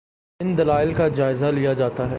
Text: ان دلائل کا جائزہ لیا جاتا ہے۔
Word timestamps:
ان 0.39 0.57
دلائل 0.57 0.93
کا 0.93 1.07
جائزہ 1.07 1.45
لیا 1.45 1.73
جاتا 1.73 2.03
ہے۔ 2.03 2.09